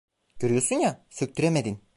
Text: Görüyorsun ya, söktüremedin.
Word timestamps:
Görüyorsun 0.39 0.75
ya, 0.75 1.05
söktüremedin. 1.09 1.81